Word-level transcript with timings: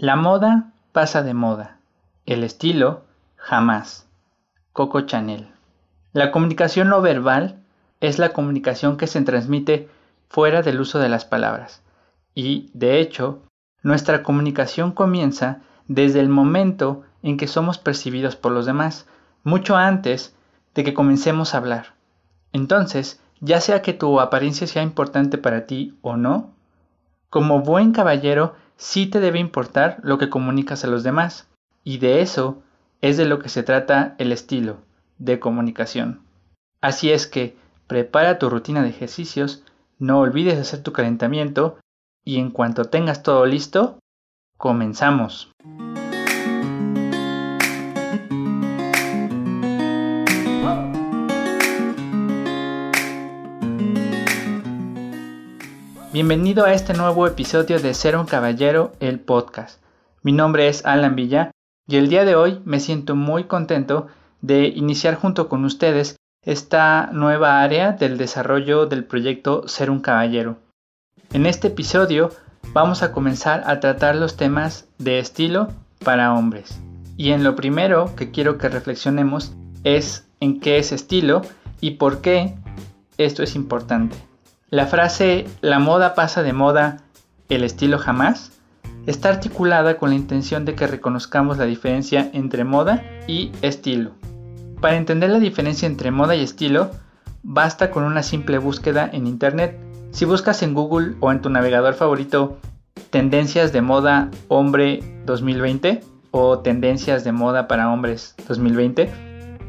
La 0.00 0.14
moda 0.14 0.70
pasa 0.92 1.24
de 1.24 1.34
moda, 1.34 1.78
el 2.24 2.44
estilo 2.44 3.02
jamás. 3.34 4.06
Coco 4.72 5.00
Chanel. 5.00 5.48
La 6.12 6.30
comunicación 6.30 6.88
no 6.88 7.02
verbal 7.02 7.58
es 7.98 8.20
la 8.20 8.32
comunicación 8.32 8.96
que 8.96 9.08
se 9.08 9.20
transmite 9.22 9.88
fuera 10.28 10.62
del 10.62 10.80
uso 10.80 11.00
de 11.00 11.08
las 11.08 11.24
palabras. 11.24 11.82
Y, 12.32 12.70
de 12.74 13.00
hecho, 13.00 13.42
nuestra 13.82 14.22
comunicación 14.22 14.92
comienza 14.92 15.62
desde 15.88 16.20
el 16.20 16.28
momento 16.28 17.02
en 17.24 17.36
que 17.36 17.48
somos 17.48 17.78
percibidos 17.78 18.36
por 18.36 18.52
los 18.52 18.66
demás, 18.66 19.08
mucho 19.42 19.74
antes 19.74 20.32
de 20.76 20.84
que 20.84 20.94
comencemos 20.94 21.54
a 21.54 21.58
hablar. 21.58 21.94
Entonces, 22.52 23.20
ya 23.40 23.60
sea 23.60 23.82
que 23.82 23.94
tu 23.94 24.20
apariencia 24.20 24.68
sea 24.68 24.84
importante 24.84 25.38
para 25.38 25.66
ti 25.66 25.98
o 26.02 26.16
no, 26.16 26.52
como 27.30 27.62
buen 27.62 27.90
caballero 27.90 28.54
sí 28.78 29.06
te 29.06 29.20
debe 29.20 29.38
importar 29.38 29.98
lo 30.02 30.16
que 30.16 30.30
comunicas 30.30 30.84
a 30.84 30.86
los 30.86 31.02
demás. 31.02 31.46
Y 31.84 31.98
de 31.98 32.22
eso 32.22 32.62
es 33.02 33.16
de 33.16 33.26
lo 33.26 33.38
que 33.40 33.50
se 33.50 33.62
trata 33.62 34.14
el 34.18 34.32
estilo 34.32 34.78
de 35.18 35.38
comunicación. 35.38 36.22
Así 36.80 37.10
es 37.10 37.26
que 37.26 37.56
prepara 37.86 38.38
tu 38.38 38.48
rutina 38.48 38.82
de 38.82 38.88
ejercicios, 38.88 39.64
no 39.98 40.20
olvides 40.20 40.58
hacer 40.58 40.82
tu 40.82 40.92
calentamiento 40.92 41.78
y 42.24 42.38
en 42.38 42.50
cuanto 42.50 42.84
tengas 42.84 43.22
todo 43.22 43.46
listo, 43.46 43.98
comenzamos. 44.56 45.50
Bienvenido 56.20 56.64
a 56.64 56.72
este 56.72 56.94
nuevo 56.94 57.28
episodio 57.28 57.78
de 57.78 57.94
Ser 57.94 58.16
un 58.16 58.26
Caballero, 58.26 58.90
el 58.98 59.20
podcast. 59.20 59.80
Mi 60.24 60.32
nombre 60.32 60.66
es 60.66 60.84
Alan 60.84 61.14
Villa 61.14 61.52
y 61.86 61.94
el 61.94 62.08
día 62.08 62.24
de 62.24 62.34
hoy 62.34 62.60
me 62.64 62.80
siento 62.80 63.14
muy 63.14 63.44
contento 63.44 64.08
de 64.40 64.66
iniciar 64.66 65.14
junto 65.14 65.48
con 65.48 65.64
ustedes 65.64 66.16
esta 66.44 67.10
nueva 67.12 67.62
área 67.62 67.92
del 67.92 68.18
desarrollo 68.18 68.86
del 68.86 69.04
proyecto 69.04 69.68
Ser 69.68 69.92
un 69.92 70.00
Caballero. 70.00 70.56
En 71.32 71.46
este 71.46 71.68
episodio 71.68 72.30
vamos 72.72 73.04
a 73.04 73.12
comenzar 73.12 73.62
a 73.66 73.78
tratar 73.78 74.16
los 74.16 74.36
temas 74.36 74.88
de 74.98 75.20
estilo 75.20 75.68
para 76.04 76.34
hombres. 76.34 76.80
Y 77.16 77.30
en 77.30 77.44
lo 77.44 77.54
primero 77.54 78.16
que 78.16 78.32
quiero 78.32 78.58
que 78.58 78.68
reflexionemos 78.68 79.52
es 79.84 80.26
en 80.40 80.58
qué 80.58 80.78
es 80.78 80.90
estilo 80.90 81.42
y 81.80 81.92
por 81.92 82.22
qué 82.22 82.56
esto 83.18 83.44
es 83.44 83.54
importante. 83.54 84.16
La 84.70 84.86
frase 84.86 85.46
la 85.62 85.78
moda 85.78 86.14
pasa 86.14 86.42
de 86.42 86.52
moda, 86.52 86.98
el 87.48 87.64
estilo 87.64 87.98
jamás 87.98 88.52
está 89.06 89.30
articulada 89.30 89.96
con 89.96 90.10
la 90.10 90.16
intención 90.16 90.66
de 90.66 90.74
que 90.74 90.86
reconozcamos 90.86 91.56
la 91.56 91.64
diferencia 91.64 92.28
entre 92.34 92.64
moda 92.64 93.02
y 93.26 93.50
estilo. 93.62 94.10
Para 94.82 94.96
entender 94.96 95.30
la 95.30 95.38
diferencia 95.38 95.86
entre 95.86 96.10
moda 96.10 96.36
y 96.36 96.42
estilo, 96.42 96.90
basta 97.42 97.90
con 97.90 98.04
una 98.04 98.22
simple 98.22 98.58
búsqueda 98.58 99.08
en 99.10 99.26
Internet. 99.26 99.80
Si 100.10 100.26
buscas 100.26 100.62
en 100.62 100.74
Google 100.74 101.14
o 101.20 101.32
en 101.32 101.40
tu 101.40 101.48
navegador 101.48 101.94
favorito 101.94 102.58
tendencias 103.08 103.72
de 103.72 103.80
moda 103.80 104.30
hombre 104.48 105.02
2020 105.24 106.02
o 106.30 106.58
tendencias 106.58 107.24
de 107.24 107.32
moda 107.32 107.68
para 107.68 107.90
hombres 107.90 108.34
2020, 108.46 109.10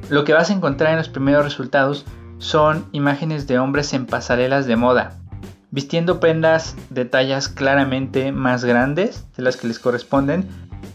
lo 0.10 0.26
que 0.26 0.34
vas 0.34 0.50
a 0.50 0.54
encontrar 0.54 0.92
en 0.92 0.98
los 0.98 1.08
primeros 1.08 1.46
resultados 1.46 2.06
son 2.40 2.88
imágenes 2.92 3.48
de 3.48 3.60
hombres 3.60 3.94
en 3.94 4.06
pasarelas 4.06 4.66
de 4.66 4.76
moda, 4.76 5.14
vistiendo 5.72 6.20
prendas 6.20 6.76
de 6.90 7.06
tallas 7.06 7.48
claramente 7.48 8.32
más 8.32 8.66
grandes 8.66 9.26
de 9.38 9.44
las 9.44 9.58
que 9.58 9.68
les 9.68 9.80
corresponden, 9.80 10.48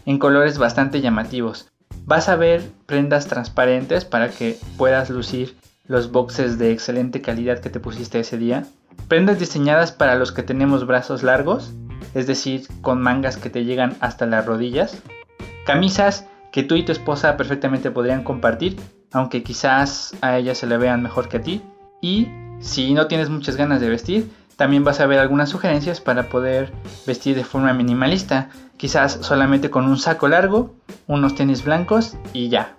en 0.05 0.19
colores 0.19 0.57
bastante 0.57 1.01
llamativos. 1.01 1.71
Vas 2.05 2.29
a 2.29 2.35
ver 2.35 2.63
prendas 2.85 3.27
transparentes 3.27 4.05
para 4.05 4.29
que 4.29 4.57
puedas 4.77 5.09
lucir 5.09 5.55
los 5.87 6.11
boxes 6.11 6.57
de 6.57 6.71
excelente 6.71 7.21
calidad 7.21 7.59
que 7.59 7.69
te 7.69 7.79
pusiste 7.79 8.19
ese 8.19 8.37
día. 8.37 8.65
Prendas 9.07 9.39
diseñadas 9.39 9.91
para 9.91 10.15
los 10.15 10.31
que 10.31 10.43
tenemos 10.43 10.85
brazos 10.87 11.23
largos, 11.23 11.73
es 12.13 12.27
decir, 12.27 12.67
con 12.81 13.01
mangas 13.01 13.37
que 13.37 13.49
te 13.49 13.65
llegan 13.65 13.95
hasta 13.99 14.25
las 14.25 14.45
rodillas. 14.45 15.01
Camisas 15.65 16.27
que 16.51 16.63
tú 16.63 16.75
y 16.75 16.83
tu 16.83 16.91
esposa 16.91 17.37
perfectamente 17.37 17.91
podrían 17.91 18.23
compartir 18.23 18.77
aunque 19.15 19.43
quizás 19.43 20.13
a 20.19 20.37
ella 20.37 20.53
se 20.55 20.67
le 20.67 20.77
vean 20.77 21.01
mejor 21.01 21.29
que 21.29 21.37
a 21.37 21.41
ti. 21.41 21.61
Y 22.01 22.27
si 22.59 22.93
no 22.93 23.07
tienes 23.07 23.29
muchas 23.29 23.55
ganas 23.55 23.79
de 23.79 23.87
vestir, 23.87 24.29
también 24.57 24.83
vas 24.83 24.99
a 24.99 25.05
ver 25.05 25.19
algunas 25.19 25.47
sugerencias 25.47 26.01
para 26.01 26.27
poder 26.27 26.73
vestir 27.07 27.33
de 27.37 27.45
forma 27.45 27.73
minimalista, 27.73 28.49
quizás 28.75 29.19
solamente 29.21 29.69
con 29.69 29.85
un 29.85 29.97
saco 29.97 30.27
largo, 30.27 30.75
unos 31.07 31.33
tenis 31.33 31.63
blancos 31.63 32.17
y 32.33 32.49
ya. 32.49 32.75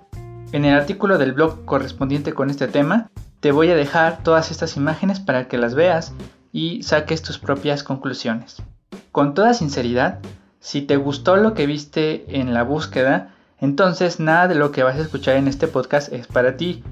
En 0.52 0.66
el 0.66 0.74
artículo 0.74 1.16
del 1.16 1.32
blog 1.32 1.64
correspondiente 1.64 2.34
con 2.34 2.50
este 2.50 2.68
tema, 2.68 3.08
te 3.40 3.50
voy 3.50 3.70
a 3.70 3.74
dejar 3.74 4.22
todas 4.22 4.50
estas 4.50 4.76
imágenes 4.76 5.20
para 5.20 5.48
que 5.48 5.56
las 5.56 5.74
veas 5.74 6.12
y 6.52 6.82
saques 6.82 7.22
tus 7.22 7.38
propias 7.38 7.82
conclusiones. 7.82 8.62
Con 9.10 9.32
toda 9.32 9.54
sinceridad, 9.54 10.18
si 10.60 10.82
te 10.82 10.98
gustó 10.98 11.36
lo 11.36 11.54
que 11.54 11.66
viste 11.66 12.38
en 12.38 12.52
la 12.52 12.62
búsqueda, 12.62 13.30
entonces 13.60 14.20
nada 14.20 14.48
de 14.48 14.54
lo 14.54 14.70
que 14.72 14.82
vas 14.82 14.96
a 14.96 15.02
escuchar 15.02 15.36
en 15.36 15.48
este 15.48 15.68
podcast 15.68 16.12
es 16.12 16.26
para 16.26 16.56
ti 16.56 16.82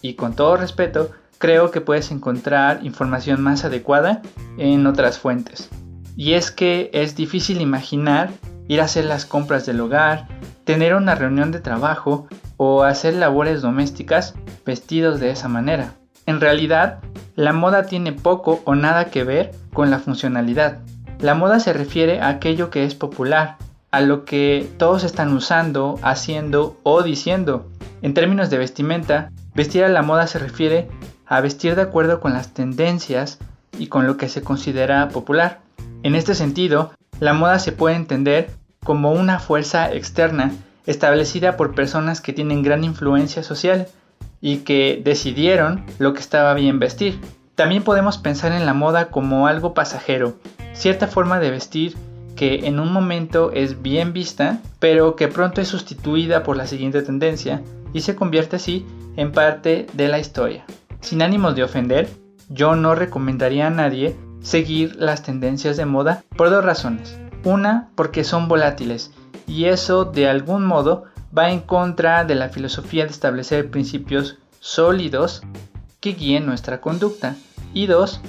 y 0.00 0.14
con 0.14 0.34
todo 0.34 0.56
respeto 0.56 1.10
creo 1.38 1.70
que 1.70 1.80
puedes 1.80 2.10
encontrar 2.10 2.84
información 2.84 3.42
más 3.42 3.64
adecuada 3.64 4.22
en 4.58 4.86
otras 4.86 5.18
fuentes. 5.18 5.68
Y 6.16 6.34
es 6.34 6.50
que 6.50 6.90
es 6.92 7.16
difícil 7.16 7.60
imaginar 7.60 8.30
ir 8.68 8.80
a 8.80 8.84
hacer 8.84 9.06
las 9.06 9.26
compras 9.26 9.66
del 9.66 9.80
hogar, 9.80 10.28
tener 10.64 10.94
una 10.94 11.14
reunión 11.14 11.50
de 11.50 11.60
trabajo 11.60 12.28
o 12.56 12.84
hacer 12.84 13.14
labores 13.14 13.60
domésticas 13.60 14.34
vestidos 14.64 15.18
de 15.18 15.30
esa 15.30 15.48
manera. 15.48 15.94
En 16.26 16.40
realidad, 16.40 17.00
la 17.34 17.52
moda 17.52 17.84
tiene 17.84 18.12
poco 18.12 18.60
o 18.64 18.74
nada 18.74 19.06
que 19.06 19.24
ver 19.24 19.50
con 19.72 19.90
la 19.90 19.98
funcionalidad. 19.98 20.78
La 21.18 21.34
moda 21.34 21.58
se 21.60 21.72
refiere 21.72 22.20
a 22.20 22.28
aquello 22.28 22.70
que 22.70 22.84
es 22.84 22.94
popular, 22.94 23.56
a 23.92 24.00
lo 24.00 24.24
que 24.24 24.68
todos 24.78 25.04
están 25.04 25.32
usando, 25.34 25.98
haciendo 26.02 26.78
o 26.82 27.02
diciendo. 27.02 27.68
En 28.00 28.14
términos 28.14 28.50
de 28.50 28.58
vestimenta, 28.58 29.30
vestir 29.54 29.84
a 29.84 29.88
la 29.88 30.02
moda 30.02 30.26
se 30.26 30.38
refiere 30.38 30.88
a 31.26 31.40
vestir 31.40 31.76
de 31.76 31.82
acuerdo 31.82 32.18
con 32.18 32.32
las 32.32 32.54
tendencias 32.54 33.38
y 33.78 33.86
con 33.86 34.06
lo 34.06 34.16
que 34.16 34.28
se 34.28 34.42
considera 34.42 35.08
popular. 35.10 35.60
En 36.02 36.14
este 36.14 36.34
sentido, 36.34 36.92
la 37.20 37.34
moda 37.34 37.58
se 37.58 37.72
puede 37.72 37.94
entender 37.94 38.50
como 38.82 39.12
una 39.12 39.38
fuerza 39.38 39.92
externa 39.92 40.52
establecida 40.86 41.56
por 41.56 41.74
personas 41.74 42.20
que 42.20 42.32
tienen 42.32 42.62
gran 42.62 42.84
influencia 42.84 43.42
social 43.42 43.86
y 44.40 44.58
que 44.58 45.00
decidieron 45.04 45.84
lo 45.98 46.14
que 46.14 46.20
estaba 46.20 46.54
bien 46.54 46.78
vestir. 46.78 47.20
También 47.54 47.84
podemos 47.84 48.16
pensar 48.16 48.52
en 48.52 48.64
la 48.64 48.72
moda 48.72 49.10
como 49.10 49.46
algo 49.46 49.74
pasajero, 49.74 50.34
cierta 50.72 51.06
forma 51.06 51.38
de 51.38 51.50
vestir 51.50 51.94
que 52.36 52.66
en 52.66 52.80
un 52.80 52.92
momento 52.92 53.52
es 53.52 53.82
bien 53.82 54.12
vista, 54.12 54.60
pero 54.78 55.16
que 55.16 55.28
pronto 55.28 55.60
es 55.60 55.68
sustituida 55.68 56.42
por 56.42 56.56
la 56.56 56.66
siguiente 56.66 57.02
tendencia 57.02 57.62
y 57.92 58.00
se 58.00 58.16
convierte 58.16 58.56
así 58.56 58.86
en 59.16 59.32
parte 59.32 59.86
de 59.92 60.08
la 60.08 60.18
historia. 60.18 60.64
Sin 61.00 61.22
ánimos 61.22 61.54
de 61.54 61.64
ofender, 61.64 62.08
yo 62.48 62.76
no 62.76 62.94
recomendaría 62.94 63.66
a 63.66 63.70
nadie 63.70 64.16
seguir 64.40 64.96
las 64.96 65.22
tendencias 65.22 65.76
de 65.76 65.86
moda 65.86 66.24
por 66.36 66.50
dos 66.50 66.64
razones. 66.64 67.18
Una, 67.44 67.88
porque 67.94 68.24
son 68.24 68.48
volátiles 68.48 69.12
y 69.46 69.64
eso 69.64 70.04
de 70.04 70.28
algún 70.28 70.64
modo 70.64 71.04
va 71.36 71.50
en 71.50 71.60
contra 71.60 72.24
de 72.24 72.34
la 72.34 72.48
filosofía 72.48 73.04
de 73.04 73.10
establecer 73.10 73.70
principios 73.70 74.38
sólidos 74.60 75.42
que 76.00 76.12
guíen 76.12 76.46
nuestra 76.46 76.80
conducta. 76.80 77.36
Y 77.74 77.86
dos, 77.86 78.20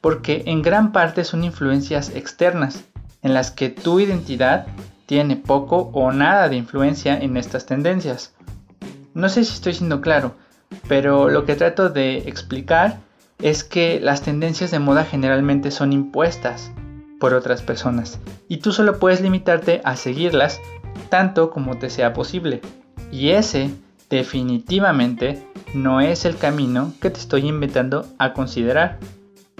porque 0.00 0.44
en 0.46 0.62
gran 0.62 0.92
parte 0.92 1.24
son 1.24 1.42
influencias 1.44 2.10
externas 2.14 2.84
en 3.22 3.34
las 3.34 3.50
que 3.50 3.68
tu 3.68 4.00
identidad 4.00 4.66
tiene 5.06 5.36
poco 5.36 5.90
o 5.92 6.12
nada 6.12 6.48
de 6.48 6.56
influencia 6.56 7.18
en 7.18 7.36
estas 7.36 7.66
tendencias. 7.66 8.34
No 9.14 9.28
sé 9.28 9.44
si 9.44 9.54
estoy 9.54 9.74
siendo 9.74 10.00
claro, 10.00 10.34
pero 10.88 11.30
lo 11.30 11.44
que 11.44 11.54
trato 11.54 11.88
de 11.88 12.18
explicar 12.28 12.98
es 13.38 13.64
que 13.64 14.00
las 14.00 14.22
tendencias 14.22 14.70
de 14.70 14.78
moda 14.78 15.04
generalmente 15.04 15.70
son 15.70 15.92
impuestas 15.92 16.70
por 17.20 17.34
otras 17.34 17.62
personas 17.62 18.18
y 18.48 18.58
tú 18.58 18.72
solo 18.72 18.98
puedes 18.98 19.20
limitarte 19.20 19.80
a 19.84 19.96
seguirlas 19.96 20.60
tanto 21.08 21.50
como 21.50 21.78
te 21.78 21.90
sea 21.90 22.12
posible. 22.12 22.60
Y 23.12 23.30
ese 23.30 23.70
definitivamente 24.10 25.42
no 25.74 26.00
es 26.00 26.24
el 26.24 26.36
camino 26.36 26.92
que 27.00 27.10
te 27.10 27.20
estoy 27.20 27.46
invitando 27.48 28.06
a 28.18 28.32
considerar. 28.32 28.98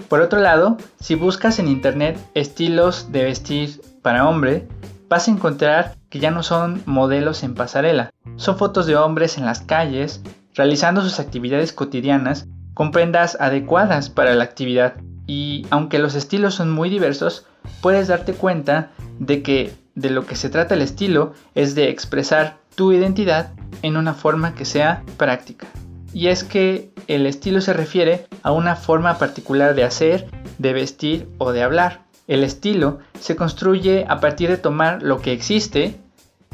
Por 0.09 0.21
otro 0.21 0.39
lado, 0.39 0.77
si 0.99 1.15
buscas 1.15 1.59
en 1.59 1.67
internet 1.67 2.17
estilos 2.33 3.11
de 3.11 3.23
vestir 3.23 3.81
para 4.01 4.27
hombre, 4.27 4.67
vas 5.09 5.27
a 5.27 5.31
encontrar 5.31 5.95
que 6.09 6.19
ya 6.19 6.31
no 6.31 6.43
son 6.43 6.81
modelos 6.85 7.43
en 7.43 7.55
pasarela, 7.55 8.11
son 8.37 8.57
fotos 8.57 8.85
de 8.85 8.95
hombres 8.95 9.37
en 9.37 9.45
las 9.45 9.61
calles 9.61 10.21
realizando 10.55 11.01
sus 11.01 11.19
actividades 11.19 11.73
cotidianas 11.73 12.47
con 12.73 12.91
prendas 12.91 13.37
adecuadas 13.39 14.09
para 14.09 14.33
la 14.33 14.43
actividad. 14.43 14.95
Y 15.27 15.65
aunque 15.69 15.99
los 15.99 16.15
estilos 16.15 16.55
son 16.55 16.71
muy 16.71 16.89
diversos, 16.89 17.45
puedes 17.81 18.07
darte 18.07 18.33
cuenta 18.33 18.91
de 19.19 19.43
que 19.43 19.73
de 19.95 20.09
lo 20.09 20.25
que 20.25 20.35
se 20.35 20.49
trata 20.49 20.75
el 20.75 20.81
estilo 20.81 21.33
es 21.53 21.75
de 21.75 21.89
expresar 21.89 22.57
tu 22.75 22.91
identidad 22.91 23.51
en 23.81 23.97
una 23.97 24.13
forma 24.13 24.55
que 24.55 24.63
sea 24.63 25.03
práctica. 25.17 25.67
Y 26.17 26.29
es 26.29 26.43
que 26.43 26.89
el 27.05 27.27
estilo 27.27 27.61
se 27.61 27.73
refiere 27.73 28.25
a 28.41 28.51
una 28.51 28.75
forma 28.75 29.19
particular 29.19 29.75
de 29.75 29.83
hacer, 29.83 30.25
de 30.57 30.73
vestir 30.73 31.29
o 31.37 31.51
de 31.51 31.61
hablar. 31.61 32.05
El 32.27 32.43
estilo 32.43 32.97
se 33.19 33.35
construye 33.35 34.03
a 34.09 34.19
partir 34.19 34.49
de 34.49 34.57
tomar 34.57 35.03
lo 35.03 35.21
que 35.21 35.31
existe 35.31 35.93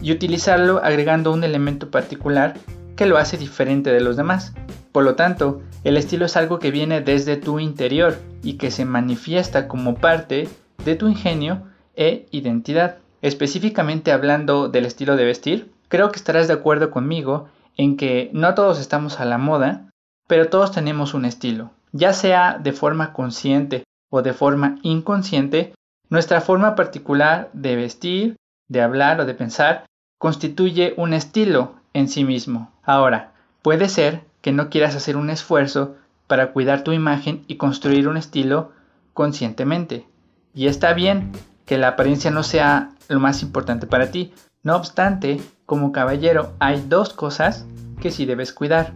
y 0.01 0.12
utilizarlo 0.12 0.81
agregando 0.83 1.31
un 1.31 1.45
elemento 1.45 1.89
particular 1.92 2.56
que 2.98 3.06
lo 3.06 3.18
hace 3.18 3.38
diferente 3.38 3.94
de 3.94 4.01
los 4.01 4.18
demás. 4.18 4.54
Por 4.92 5.06
lo 5.06 5.15
tanto, 5.15 5.62
el 5.86 5.95
estilo 5.95 6.25
es 6.25 6.36
algo 6.36 6.60
que 6.60 6.69
viene 6.69 7.00
desde 7.00 7.38
tu 7.38 7.57
interior 7.62 8.18
y 8.44 8.56
que 8.56 8.69
se 8.69 8.83
manifiesta 8.83 9.69
como 9.69 9.95
parte 9.95 10.50
de 10.83 10.95
tu 10.95 11.07
ingenio 11.07 11.62
e 11.95 12.25
identidad. 12.31 12.98
Específicamente 13.21 14.12
hablando 14.12 14.68
del 14.68 14.86
estilo 14.86 15.15
de 15.15 15.24
vestir, 15.24 15.71
creo 15.88 16.12
que 16.12 16.18
estarás 16.18 16.50
de 16.50 16.54
acuerdo 16.56 16.92
conmigo 16.92 17.48
en 17.78 17.98
que 17.98 18.30
no 18.34 18.54
todos 18.54 18.80
estamos 18.80 19.20
a 19.20 19.25
la 19.25 19.38
moda, 19.38 19.90
pero 20.28 20.50
todos 20.50 20.72
tenemos 20.72 21.14
un 21.14 21.25
estilo. 21.25 21.72
Ya 21.92 22.14
sea 22.14 22.58
de 22.58 22.72
forma 22.72 23.14
consciente 23.14 23.84
o 24.10 24.22
de 24.22 24.34
forma 24.34 24.78
inconsciente, 24.84 25.74
nuestra 26.10 26.42
forma 26.42 26.75
particular 26.75 27.50
de 27.54 27.75
vestir, 27.75 28.36
de 28.68 28.81
hablar 28.81 29.20
o 29.20 29.25
de 29.25 29.34
pensar 29.34 29.86
constituye 30.20 30.94
un 30.98 31.14
estilo 31.14 31.75
en 31.94 32.08
sí 32.08 32.24
mismo. 32.24 32.72
Ahora, 32.84 33.34
puede 33.62 33.90
ser 33.90 34.24
que 34.42 34.52
no 34.52 34.70
quieras 34.70 34.96
hacer 34.96 35.18
un 35.18 35.30
esfuerzo 35.30 35.96
para 36.28 36.52
cuidar 36.52 36.84
tu 36.84 36.92
imagen 36.92 37.44
y 37.48 37.58
construir 37.58 38.08
un 38.08 38.18
estilo 38.18 38.72
conscientemente. 39.14 40.06
Y 40.54 40.68
está 40.68 40.94
bien 40.94 41.31
que 41.66 41.78
la 41.78 41.90
apariencia 41.90 42.31
no 42.31 42.44
sea 42.44 42.92
lo 43.08 43.20
más 43.20 43.42
importante 43.42 43.88
para 43.88 44.12
ti. 44.12 44.34
No 44.64 44.75
obstante, 44.75 45.42
como 45.74 45.92
caballero 45.92 46.54
hay 46.60 46.86
dos 46.88 47.14
cosas 47.14 47.66
que 48.00 48.12
sí 48.12 48.28
debes 48.28 48.54
cuidar. 48.54 48.94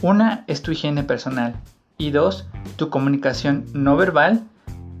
Una 0.00 0.44
es 0.46 0.62
tu 0.62 0.70
higiene 0.70 1.02
personal 1.02 1.54
y 1.98 2.12
dos, 2.12 2.46
tu 2.76 2.88
comunicación 2.88 3.66
no 3.74 3.94
verbal 3.98 4.42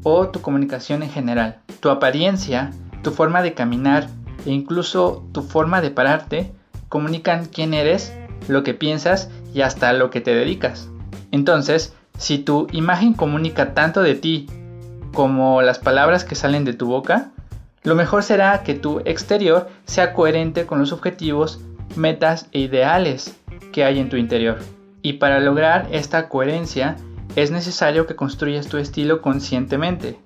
o 0.02 0.28
tu 0.28 0.42
comunicación 0.42 1.02
en 1.02 1.08
general. 1.08 1.60
Tu 1.80 1.88
apariencia, 1.88 2.72
tu 3.02 3.10
forma 3.10 3.40
de 3.40 3.54
caminar 3.54 4.08
e 4.44 4.50
incluso 4.50 5.26
tu 5.32 5.40
forma 5.40 5.80
de 5.80 5.90
pararte 5.90 6.52
comunican 6.90 7.46
quién 7.46 7.72
eres, 7.72 8.12
lo 8.46 8.62
que 8.62 8.74
piensas 8.74 9.30
y 9.54 9.62
hasta 9.62 9.94
lo 9.94 10.10
que 10.10 10.20
te 10.20 10.34
dedicas. 10.34 10.90
Entonces, 11.30 11.94
si 12.18 12.36
tu 12.36 12.66
imagen 12.70 13.14
comunica 13.14 13.72
tanto 13.72 14.02
de 14.02 14.14
ti 14.14 14.46
como 15.14 15.62
las 15.62 15.78
palabras 15.78 16.22
que 16.22 16.34
salen 16.34 16.66
de 16.66 16.74
tu 16.74 16.84
boca, 16.84 17.30
lo 17.84 17.94
mejor 17.94 18.22
será 18.22 18.62
que 18.62 18.74
tu 18.74 19.00
exterior 19.04 19.68
sea 19.84 20.14
coherente 20.14 20.64
con 20.64 20.78
los 20.78 20.90
objetivos, 20.90 21.60
metas 21.96 22.48
e 22.52 22.60
ideales 22.60 23.36
que 23.72 23.84
hay 23.84 23.98
en 23.98 24.08
tu 24.08 24.16
interior. 24.16 24.58
Y 25.02 25.14
para 25.14 25.38
lograr 25.38 25.86
esta 25.92 26.30
coherencia 26.30 26.96
es 27.36 27.50
necesario 27.50 28.06
que 28.06 28.16
construyas 28.16 28.68
tu 28.68 28.78
estilo 28.78 29.20
conscientemente. 29.20 30.18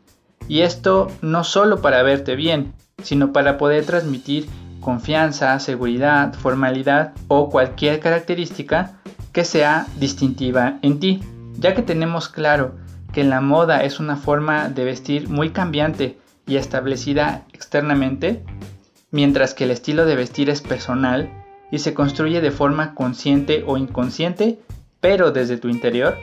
Y 0.47 0.61
esto 0.61 1.09
no 1.21 1.43
solo 1.43 1.83
para 1.83 2.05
verte 2.05 2.37
bien, 2.37 2.75
sino 3.03 3.33
para 3.33 3.59
poder 3.59 3.85
transmitir 3.85 4.47
confianza, 4.81 5.59
seguridad, 5.59 6.35
formalidad 6.35 7.13
o 7.27 7.51
cualquier 7.51 7.99
característica 7.99 9.01
que 9.33 9.45
sea 9.45 9.87
distintiva 9.99 10.79
en 10.83 11.01
ti. 11.01 11.23
Ya 11.59 11.75
que 11.75 11.83
tenemos 11.83 12.29
claro 12.29 12.77
que 13.13 13.25
la 13.25 13.41
moda 13.41 13.83
es 13.83 13.99
una 13.99 14.17
forma 14.17 14.69
de 14.69 14.85
vestir 14.85 15.29
muy 15.29 15.51
cambiante 15.51 16.19
y 16.49 16.57
establecida 16.57 17.45
externamente, 17.53 18.43
mientras 19.11 19.55
que 19.55 19.65
el 19.65 19.71
estilo 19.71 20.07
de 20.07 20.17
vestir 20.17 20.51
es 20.51 20.63
personal 20.63 21.31
y 21.71 21.79
se 21.79 21.95
construye 21.95 22.41
de 22.41 22.51
forma 22.51 22.95
consciente 22.95 23.63
o 23.67 23.77
inconsciente, 23.77 24.59
pero 25.01 25.31
desde 25.31 25.59
tu 25.59 25.69
interior, 25.69 26.17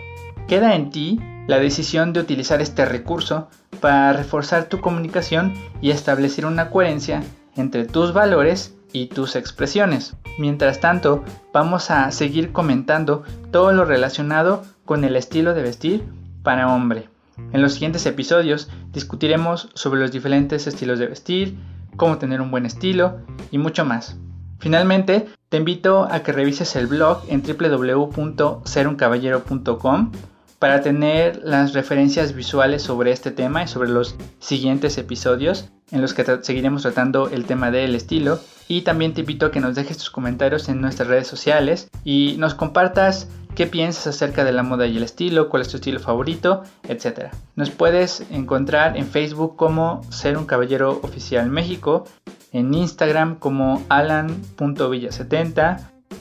queda 0.48 0.76
en 0.76 0.90
ti 0.90 1.20
la 1.48 1.60
decisión 1.60 2.12
de 2.12 2.20
utilizar 2.20 2.62
este 2.62 2.86
recurso 2.86 3.50
para 3.80 4.14
reforzar 4.14 4.66
tu 4.66 4.82
comunicación 4.82 5.54
y 5.82 5.92
establecer 5.92 6.46
una 6.46 6.70
coherencia 6.70 7.24
entre 7.56 7.86
tus 7.86 8.14
valores 8.14 8.76
y 8.92 9.08
tus 9.08 9.36
expresiones. 9.36 10.16
Mientras 10.40 10.80
tanto, 10.80 11.24
vamos 11.54 11.92
a 11.92 12.12
seguir 12.12 12.52
comentando 12.52 13.24
todo 13.52 13.72
lo 13.74 13.86
relacionado 13.86 14.64
con 14.86 15.04
el 15.04 15.16
estilo 15.16 15.54
de 15.54 15.62
vestir 15.62 16.04
para 16.44 16.74
hombre. 16.74 17.10
En 17.52 17.62
los 17.62 17.74
siguientes 17.74 18.06
episodios 18.06 18.70
discutiremos 18.92 19.70
sobre 19.74 20.00
los 20.00 20.12
diferentes 20.12 20.68
estilos 20.68 21.00
de 21.00 21.08
vestir, 21.08 21.58
cómo 21.98 22.18
tener 22.18 22.40
un 22.42 22.52
buen 22.52 22.66
estilo 22.66 23.20
y 23.52 23.58
mucho 23.58 23.84
más. 23.86 24.18
Finalmente, 24.60 25.28
te 25.50 25.58
invito 25.58 26.08
a 26.10 26.24
que 26.24 26.32
revises 26.32 26.76
el 26.76 26.88
blog 26.88 27.24
en 27.28 27.44
www.seruncaballero.com 27.44 30.12
para 30.60 30.82
tener 30.82 31.42
las 31.44 31.74
referencias 31.74 32.34
visuales 32.34 32.82
sobre 32.82 33.12
este 33.12 33.32
tema 33.32 33.64
y 33.64 33.68
sobre 33.68 33.90
los 33.90 34.16
siguientes 34.40 34.98
episodios 34.98 35.70
en 35.92 36.02
los 36.02 36.14
que 36.14 36.26
seguiremos 36.42 36.82
tratando 36.82 37.30
el 37.30 37.46
tema 37.46 37.72
del 37.72 37.96
estilo. 37.96 38.40
Y 38.68 38.82
también 38.82 39.14
te 39.14 39.22
invito 39.22 39.46
a 39.46 39.52
que 39.52 39.60
nos 39.60 39.76
dejes 39.76 39.98
tus 39.98 40.10
comentarios 40.10 40.70
en 40.70 40.82
nuestras 40.82 41.08
redes 41.08 41.28
sociales 41.28 41.88
y 42.04 42.36
nos 42.40 42.56
compartas 42.56 43.28
qué 43.56 43.68
piensas 43.68 44.08
acerca 44.08 44.44
de 44.44 44.52
la 44.52 44.64
moda 44.64 44.86
y 44.86 44.98
el 44.98 45.04
estilo, 45.04 45.50
cuál 45.50 45.62
es 45.62 45.70
tu 45.70 45.78
estilo 45.78 46.00
favorito, 46.00 46.64
etc. 46.88 47.32
Nos 47.56 47.72
puedes 47.72 48.26
encontrar 48.30 48.98
en 48.98 49.08
Facebook 49.08 49.56
como 49.56 50.02
Ser 50.12 50.38
un 50.38 50.46
Caballero 50.46 51.00
Oficial 51.02 51.50
México, 51.50 52.06
en 52.52 52.74
Instagram 52.74 53.36
como 53.40 53.84
alan.villa70, 53.90 55.80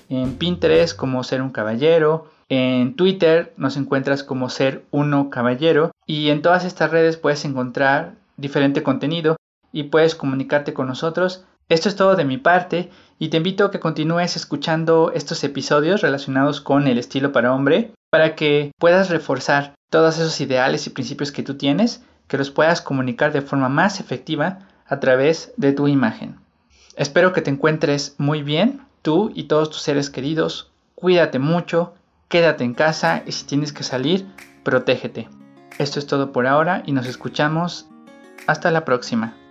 en 0.08 0.34
Pinterest 0.36 0.96
como 0.96 1.22
Ser 1.24 1.42
un 1.42 1.50
Caballero, 1.50 2.30
en 2.48 2.94
Twitter 2.94 3.52
nos 3.56 3.76
encuentras 3.76 4.22
como 4.22 4.48
Ser 4.48 4.84
Uno 4.90 5.30
Caballero 5.30 5.92
y 6.06 6.30
en 6.30 6.42
todas 6.42 6.64
estas 6.64 6.90
redes 6.90 7.16
puedes 7.16 7.44
encontrar 7.44 8.14
diferente 8.36 8.82
contenido 8.82 9.36
y 9.72 9.84
puedes 9.84 10.14
comunicarte 10.14 10.74
con 10.74 10.86
nosotros. 10.86 11.44
Esto 11.68 11.88
es 11.88 11.96
todo 11.96 12.16
de 12.16 12.24
mi 12.24 12.38
parte 12.38 12.90
y 13.18 13.28
te 13.28 13.38
invito 13.38 13.64
a 13.64 13.70
que 13.70 13.80
continúes 13.80 14.36
escuchando 14.36 15.12
estos 15.14 15.42
episodios 15.44 16.02
relacionados 16.02 16.60
con 16.60 16.86
el 16.86 16.98
estilo 16.98 17.32
para 17.32 17.54
hombre 17.54 17.92
para 18.10 18.34
que 18.36 18.70
puedas 18.78 19.10
reforzar 19.10 19.74
todos 19.90 20.18
esos 20.18 20.40
ideales 20.40 20.86
y 20.86 20.90
principios 20.90 21.32
que 21.32 21.42
tú 21.42 21.56
tienes, 21.56 22.04
que 22.28 22.38
los 22.38 22.50
puedas 22.50 22.80
comunicar 22.80 23.32
de 23.32 23.42
forma 23.42 23.68
más 23.68 24.00
efectiva 24.00 24.68
a 24.86 25.00
través 25.00 25.52
de 25.56 25.72
tu 25.72 25.88
imagen. 25.88 26.36
Espero 26.96 27.32
que 27.32 27.42
te 27.42 27.50
encuentres 27.50 28.14
muy 28.18 28.42
bien, 28.42 28.82
tú 29.02 29.32
y 29.34 29.44
todos 29.44 29.70
tus 29.70 29.82
seres 29.82 30.10
queridos. 30.10 30.70
Cuídate 30.94 31.38
mucho 31.38 31.94
quédate 32.34 32.64
en 32.64 32.74
casa 32.74 33.22
y 33.26 33.30
si 33.30 33.44
tienes 33.44 33.72
que 33.72 33.84
salir, 33.84 34.26
protégete. 34.64 35.28
Esto 35.78 36.00
es 36.00 36.06
todo 36.08 36.32
por 36.32 36.48
ahora 36.48 36.82
y 36.84 36.90
nos 36.90 37.06
escuchamos. 37.06 37.86
Hasta 38.48 38.72
la 38.72 38.84
próxima. 38.84 39.43